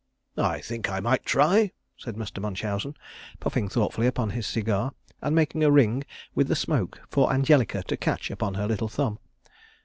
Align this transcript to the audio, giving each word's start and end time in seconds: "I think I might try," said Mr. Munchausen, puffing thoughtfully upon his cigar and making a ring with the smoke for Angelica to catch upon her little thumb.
"I 0.39 0.61
think 0.61 0.89
I 0.89 0.99
might 0.99 1.27
try," 1.27 1.73
said 1.95 2.15
Mr. 2.15 2.41
Munchausen, 2.41 2.95
puffing 3.39 3.69
thoughtfully 3.69 4.07
upon 4.07 4.31
his 4.31 4.47
cigar 4.47 4.93
and 5.21 5.35
making 5.35 5.63
a 5.63 5.69
ring 5.69 6.03
with 6.33 6.47
the 6.47 6.55
smoke 6.55 6.99
for 7.07 7.31
Angelica 7.31 7.83
to 7.83 7.97
catch 7.97 8.31
upon 8.31 8.55
her 8.55 8.65
little 8.67 8.87
thumb. 8.89 9.19